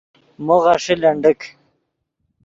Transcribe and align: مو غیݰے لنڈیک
مو 0.45 0.55
غیݰے 0.63 0.95
لنڈیک 1.01 1.41